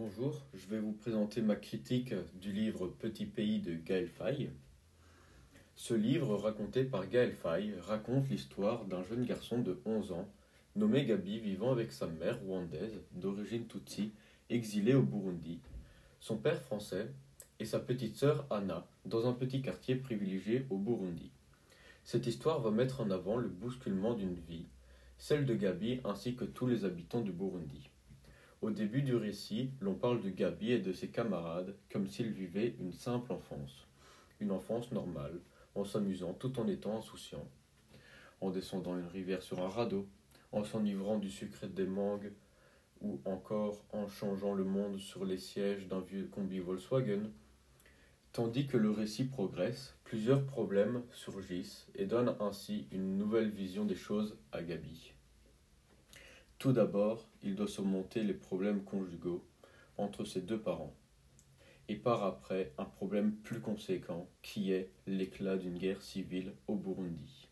Bonjour, 0.00 0.40
je 0.54 0.64
vais 0.68 0.78
vous 0.78 0.92
présenter 0.92 1.42
ma 1.42 1.56
critique 1.56 2.14
du 2.40 2.52
livre 2.52 2.86
Petit 2.86 3.26
pays 3.26 3.58
de 3.58 3.74
Gaël 3.74 4.06
Faye. 4.06 4.48
Ce 5.74 5.92
livre, 5.92 6.36
raconté 6.36 6.84
par 6.84 7.08
Gaël 7.08 7.32
Faye, 7.32 7.74
raconte 7.80 8.28
l'histoire 8.28 8.84
d'un 8.84 9.02
jeune 9.02 9.24
garçon 9.24 9.58
de 9.58 9.80
11 9.84 10.12
ans, 10.12 10.28
nommé 10.76 11.04
Gabi, 11.04 11.40
vivant 11.40 11.72
avec 11.72 11.90
sa 11.90 12.06
mère 12.06 12.38
rwandaise, 12.42 13.00
d'origine 13.10 13.66
Tutsi, 13.66 14.12
exilée 14.50 14.94
au 14.94 15.02
Burundi, 15.02 15.58
son 16.20 16.36
père 16.36 16.62
français 16.62 17.10
et 17.58 17.64
sa 17.64 17.80
petite 17.80 18.14
sœur 18.14 18.46
Anna, 18.50 18.86
dans 19.04 19.26
un 19.26 19.32
petit 19.32 19.62
quartier 19.62 19.96
privilégié 19.96 20.64
au 20.70 20.78
Burundi. 20.78 21.32
Cette 22.04 22.28
histoire 22.28 22.60
va 22.60 22.70
mettre 22.70 23.00
en 23.00 23.10
avant 23.10 23.36
le 23.36 23.48
bousculement 23.48 24.14
d'une 24.14 24.38
vie, 24.48 24.66
celle 25.18 25.44
de 25.44 25.56
Gabi 25.56 26.00
ainsi 26.04 26.36
que 26.36 26.44
tous 26.44 26.68
les 26.68 26.84
habitants 26.84 27.20
du 27.20 27.32
Burundi. 27.32 27.90
Au 28.60 28.72
début 28.72 29.02
du 29.02 29.14
récit, 29.14 29.70
l'on 29.80 29.94
parle 29.94 30.20
de 30.20 30.30
Gabi 30.30 30.72
et 30.72 30.80
de 30.80 30.92
ses 30.92 31.08
camarades 31.08 31.76
comme 31.92 32.08
s'ils 32.08 32.32
vivaient 32.32 32.74
une 32.80 32.92
simple 32.92 33.32
enfance, 33.32 33.86
une 34.40 34.50
enfance 34.50 34.90
normale, 34.90 35.38
en 35.76 35.84
s'amusant 35.84 36.34
tout 36.34 36.58
en 36.58 36.66
étant 36.66 36.98
insouciants, 36.98 37.48
en 38.40 38.50
descendant 38.50 38.98
une 38.98 39.06
rivière 39.06 39.42
sur 39.42 39.60
un 39.62 39.68
radeau, 39.68 40.08
en 40.50 40.64
s'enivrant 40.64 41.18
du 41.18 41.30
sucre 41.30 41.68
des 41.68 41.86
mangues, 41.86 42.32
ou 43.00 43.20
encore 43.26 43.84
en 43.92 44.08
changeant 44.08 44.54
le 44.54 44.64
monde 44.64 44.98
sur 44.98 45.24
les 45.24 45.38
sièges 45.38 45.86
d'un 45.86 46.00
vieux 46.00 46.26
combi 46.26 46.58
Volkswagen. 46.58 47.30
Tandis 48.32 48.66
que 48.66 48.76
le 48.76 48.90
récit 48.90 49.26
progresse, 49.26 49.94
plusieurs 50.02 50.44
problèmes 50.44 51.04
surgissent 51.12 51.86
et 51.94 52.06
donnent 52.06 52.34
ainsi 52.40 52.88
une 52.90 53.18
nouvelle 53.18 53.50
vision 53.50 53.84
des 53.84 53.94
choses 53.94 54.36
à 54.50 54.64
Gabi. 54.64 55.12
Tout 56.58 56.72
d'abord, 56.72 57.24
il 57.44 57.54
doit 57.54 57.68
surmonter 57.68 58.24
les 58.24 58.34
problèmes 58.34 58.82
conjugaux 58.82 59.44
entre 59.96 60.24
ses 60.24 60.40
deux 60.40 60.58
parents. 60.58 60.92
Et 61.88 61.94
par 61.94 62.24
après, 62.24 62.72
un 62.78 62.84
problème 62.84 63.30
plus 63.32 63.60
conséquent 63.60 64.28
qui 64.42 64.72
est 64.72 64.90
l'éclat 65.06 65.56
d'une 65.56 65.78
guerre 65.78 66.02
civile 66.02 66.52
au 66.66 66.74
Burundi. 66.74 67.48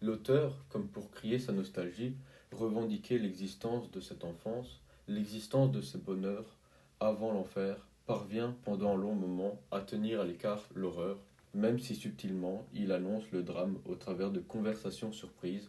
L'auteur, 0.00 0.64
comme 0.68 0.86
pour 0.86 1.10
crier 1.10 1.40
sa 1.40 1.52
nostalgie, 1.52 2.14
revendiquait 2.52 3.18
l'existence 3.18 3.90
de 3.90 4.00
cette 4.00 4.24
enfance, 4.24 4.80
l'existence 5.08 5.72
de 5.72 5.80
ce 5.80 5.98
bonheur 5.98 6.56
avant 7.00 7.32
l'enfer, 7.32 7.88
parvient 8.06 8.56
pendant 8.62 8.94
un 8.94 8.96
long 8.96 9.16
moment 9.16 9.60
à 9.72 9.80
tenir 9.80 10.20
à 10.20 10.24
l'écart 10.24 10.68
l'horreur, 10.76 11.18
même 11.52 11.80
si 11.80 11.96
subtilement 11.96 12.64
il 12.74 12.92
annonce 12.92 13.28
le 13.32 13.42
drame 13.42 13.78
au 13.86 13.96
travers 13.96 14.30
de 14.30 14.38
conversations 14.38 15.10
surprises 15.10 15.68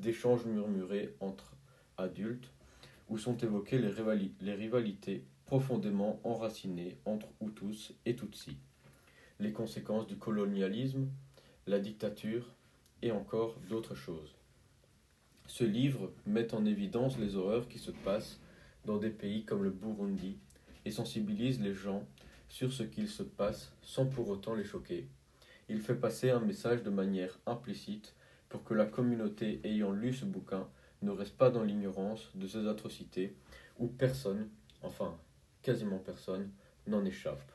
d'échanges 0.00 0.44
murmurés 0.44 1.14
entre 1.20 1.56
adultes, 1.96 2.50
où 3.08 3.18
sont 3.18 3.36
évoquées 3.36 3.78
les, 3.78 4.54
rivalités 4.54 5.24
profondément 5.46 6.20
enracinées 6.24 6.98
entre 7.04 7.28
Hutus 7.40 7.94
et 8.04 8.16
Tutsis, 8.16 8.58
les 9.38 9.52
conséquences 9.52 10.06
du 10.06 10.16
colonialisme, 10.16 11.08
la 11.66 11.78
dictature 11.78 12.52
et 13.02 13.12
encore 13.12 13.56
d'autres 13.68 13.94
choses. 13.94 14.34
Ce 15.46 15.64
livre 15.64 16.12
met 16.26 16.52
en 16.54 16.64
évidence 16.64 17.18
les 17.18 17.36
horreurs 17.36 17.68
qui 17.68 17.78
se 17.78 17.92
passent 17.92 18.40
dans 18.84 18.98
des 18.98 19.10
pays 19.10 19.44
comme 19.44 19.62
le 19.62 19.70
Burundi 19.70 20.38
et 20.84 20.90
sensibilise 20.90 21.60
les 21.60 21.74
gens 21.74 22.04
sur 22.48 22.72
ce 22.72 22.82
qu'il 22.82 23.08
se 23.08 23.22
passe 23.22 23.72
sans 23.82 24.06
pour 24.06 24.28
autant 24.28 24.54
les 24.54 24.64
choquer. 24.64 25.08
Il 25.68 25.80
fait 25.80 25.94
passer 25.94 26.30
un 26.30 26.40
message 26.40 26.82
de 26.82 26.90
manière 26.90 27.38
implicite 27.46 28.14
pour 28.48 28.64
que 28.64 28.74
la 28.74 28.86
communauté 28.86 29.60
ayant 29.64 29.92
lu 29.92 30.12
ce 30.12 30.24
bouquin 30.24 30.68
ne 31.02 31.10
reste 31.10 31.36
pas 31.36 31.50
dans 31.50 31.62
l'ignorance 31.62 32.30
de 32.34 32.46
ces 32.46 32.66
atrocités 32.66 33.34
où 33.78 33.86
personne, 33.86 34.48
enfin 34.82 35.16
quasiment 35.62 35.98
personne, 35.98 36.50
n'en 36.86 37.04
échappe. 37.04 37.52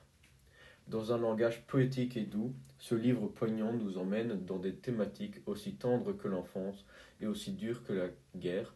Dans 0.87 1.13
un 1.13 1.17
langage 1.17 1.65
poétique 1.67 2.17
et 2.17 2.25
doux, 2.25 2.53
ce 2.77 2.95
livre 2.95 3.27
poignant 3.27 3.71
nous 3.71 3.97
emmène 3.97 4.43
dans 4.45 4.59
des 4.59 4.75
thématiques 4.75 5.37
aussi 5.45 5.75
tendres 5.75 6.11
que 6.11 6.27
l'enfance 6.27 6.85
et 7.21 7.27
aussi 7.27 7.53
dures 7.53 7.83
que 7.83 7.93
la 7.93 8.07
guerre. 8.35 8.73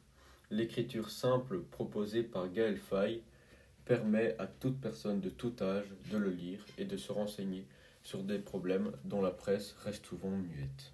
L'écriture 0.51 1.09
simple 1.09 1.61
proposée 1.61 2.23
par 2.23 2.49
Gaël 2.49 2.77
Faye 2.77 3.21
permet 3.83 4.35
à 4.39 4.47
toute 4.47 4.79
personne 4.79 5.19
de 5.19 5.29
tout 5.29 5.53
âge 5.61 5.91
de 6.11 6.17
le 6.17 6.29
lire 6.29 6.65
et 6.77 6.85
de 6.85 6.95
se 6.95 7.11
renseigner 7.11 7.65
sur 8.03 8.23
des 8.23 8.39
problèmes 8.39 8.91
dont 9.03 9.21
la 9.21 9.31
presse 9.31 9.75
reste 9.83 10.05
souvent 10.05 10.29
muette. 10.29 10.93